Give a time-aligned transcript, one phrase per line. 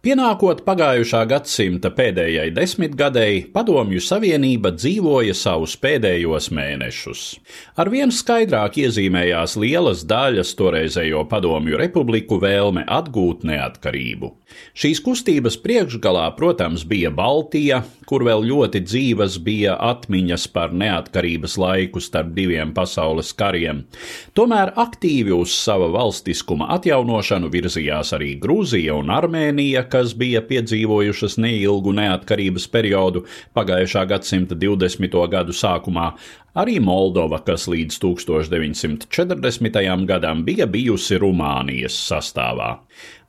[0.00, 7.24] Pienākot pagājušā gadsimta pēdējai desmitgadēji, Padomju Savienība dzīvoja savus pēdējos mēnešus.
[7.84, 14.32] Arvien skaidrāk iezīmējās lielas daļas toreizējo Padomju republiku vēlme atgūt neatkarību.
[14.76, 22.02] Šīs kustības priekšgalā, protams, bija Baltija, kur vēl ļoti dzīvas bija atmiņas par neatkarības laiku
[22.02, 23.84] starp diviem pasaules kariem.
[24.38, 31.94] Tomēr aktīvi uz sava valstiskuma atjaunošanu virzījās arī Grūzija un Armēnija, kas bija piedzīvojušas neilgu
[31.98, 33.26] neatkarības periodu
[33.58, 35.18] pagājušā gadsimta 20.
[35.30, 36.12] gadu sākumā,
[36.58, 40.06] arī Moldova, kas līdz 1940.
[40.06, 42.78] gadam bija bijusi Rumānijas sastāvā.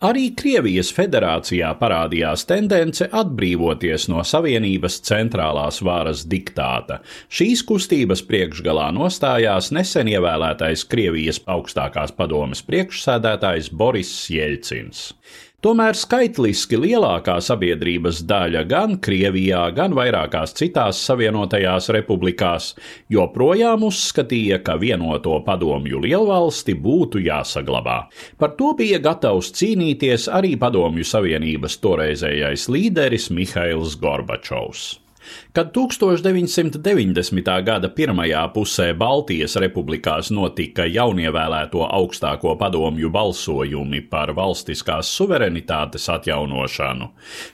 [0.00, 7.02] Arī Krievijas federācijā parādījās tendence atbrīvoties no Savienības centrālās varas diktāta.
[7.28, 15.10] Šīs kustības priekšgalā nostājās nesen ievēlētais Krievijas augstākās padomes priekšsēdētājs Boris Jeļcins.
[15.60, 22.70] Tomēr skaitliski lielākā sabiedrības daļa gan Krievijā, gan vairākās citās savienotajās republikās
[23.12, 27.98] joprojām uzskatīja, ka vienoto padomju lielvalsti būtu jāsaglabā.
[28.40, 34.88] Par to bija gatavs cīnīties arī Padomju Savienības toreizējais līderis Mihails Gorbačovs.
[35.52, 37.50] Kad 1990.
[37.66, 47.10] gada pirmajā pusē Baltijas republikās notika jaunievēlēto augstāko padomju balsojumi par valstiskās suverenitātes atjaunošanu,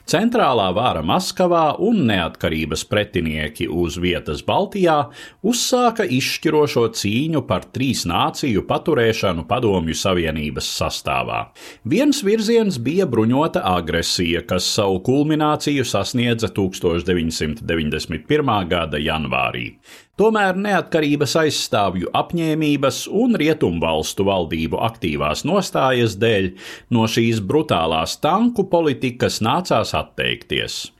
[0.07, 4.97] centrālā vāra Maskavā un neatkarības pretinieki uz vietas Baltijā
[5.43, 11.41] uzsāka izšķirošo cīņu par trīs nāciju paturēšanu padomju savienības sastāvā.
[11.87, 17.56] Viens virziens bija bruņota agresija, kas savu kulmināciju sasniedza 1990.
[17.65, 18.67] 91.
[18.69, 19.77] gada janvārī.
[20.17, 26.51] Tomēr neatkarības aizstāvju apņēmības un rietumvalstu valdību aktīvās nostājas dēļ
[26.89, 30.96] no šīs brutālās tanku politikas nācās atteikties.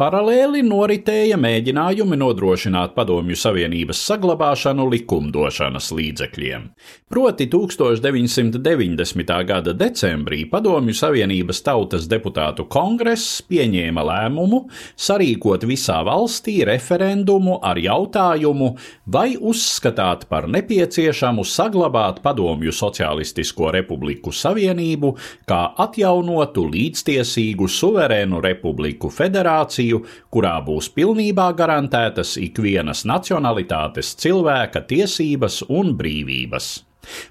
[0.00, 6.62] Paralēli noritēja mēģinājumi nodrošināt Padomju Savienības saglabāšanu likumdošanas līdzekļiem.
[7.10, 9.32] Proti 1990.
[9.44, 14.62] gada decembrī Padomju Savienības Tautas deputātu kongress pieņēma lēmumu
[14.96, 18.70] sarīkot visā valstī referendumu ar jautājumu,
[19.04, 25.12] vai uzskatāt par nepieciešamu saglabāt Padomju Socialistisko Republiku Savienību
[25.50, 35.62] kā atjaunotu līdztiesīgu suverēnu republiku federāciju federāciju, kurā būs pilnībā garantētas ikvienas nacionalitātes cilvēka tiesības
[35.68, 36.84] un brīvības.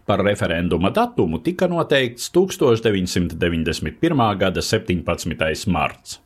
[0.05, 4.37] Par referenduma datumu tika noteikts 1991.
[4.37, 5.67] gada 17.
[5.67, 6.19] marts.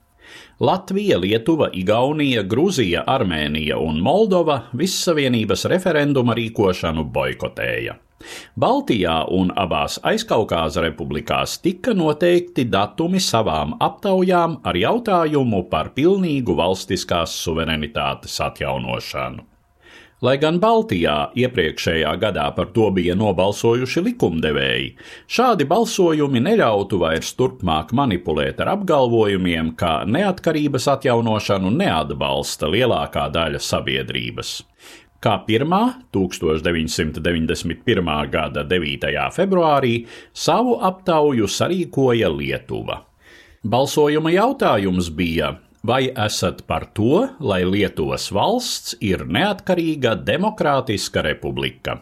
[0.60, 8.03] Latvija, Lietuva, Igaunija, Grūzija, Armēnija un Moldova vissavienības referenduma rīkošanu boikotēja.
[8.60, 17.36] Baltijā un abās aizkaukāza republikās tika noteikti datumi savām aptaujām ar jautājumu par pilnīgu valstiskās
[17.46, 19.50] suverenitātes atjaunošanu.
[20.24, 24.94] Lai gan Baltijā iepriekšējā gadā par to bija nobalsojuši likumdevēji,
[25.28, 34.62] šādi balsojumi neļautu vairs turpmāk manipulēt ar apgalvojumiem, ka neatkarības atjaunošanu neatbalsta lielākā daļa sabiedrības.
[35.24, 38.10] Kā pirmā 1991.
[38.28, 39.06] gada 9.
[39.32, 39.94] februārī
[40.36, 42.98] savu aptauju sarīkoja Lietuva.
[43.64, 52.02] Balsojuma jautājums bija, vai esat par to, lai Lietuvas valsts ir neatkarīga demokrātiska republika?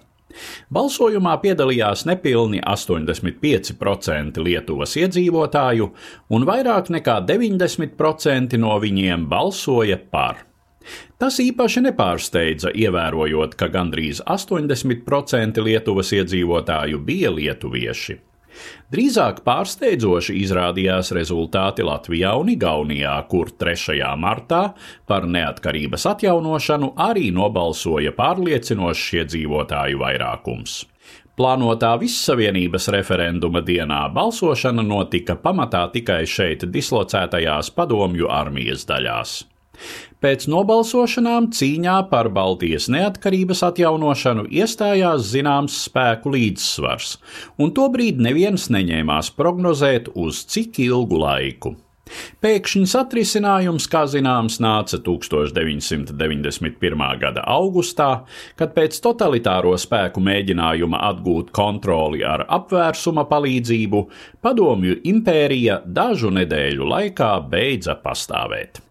[0.74, 5.94] Balsojumā piedalījās nepilni 85% Lietuvas iedzīvotāju,
[6.34, 10.48] un vairāk nekā 90% no viņiem balsoja par.
[11.22, 18.18] Tas īpaši nepārsteidza, ievērojot, ka gandrīz 80% Lietuvas iedzīvotāju bija lietuvieši.
[18.92, 24.02] Drīzāk pārsteidzoši izrādījās rezultāti Latvijā un Igaunijā, kur 3.
[24.20, 24.62] martā
[25.08, 30.82] par neatkarības atjaunošanu arī nobalsoja pārliecinošs iedzīvotāju vairākums.
[31.40, 39.40] Plānotā vissavienības referenduma dienā balsošana notika pamatā tikai šeit dislocētajās padomju armijas daļās.
[40.22, 47.16] Pēc nobalsošanām cīņā par Baltijas neatkarības atjaunošanu iestājās zināms spēku līdzsvars,
[47.58, 51.80] un tobrīd neviens neņēmās prognozēt, uz cik ilgu laiku.
[52.44, 57.06] Pēkšņs atrisinājums, kā zināms, nāca 1991.
[57.22, 58.10] gada augustā,
[58.60, 64.00] kad pēc totalitāro spēku mēģinājuma atgūt kontroli ar apvērsuma palīdzību,
[64.44, 68.91] padomju impērija dažu nedēļu laikā beidza pastāvēt